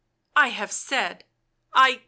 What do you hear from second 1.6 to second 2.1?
I.